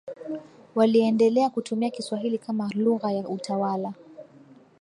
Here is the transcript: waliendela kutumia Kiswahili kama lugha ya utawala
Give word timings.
waliendela 0.75 1.49
kutumia 1.49 1.89
Kiswahili 1.91 2.37
kama 2.37 2.69
lugha 2.75 3.11
ya 3.11 3.27
utawala 3.29 3.93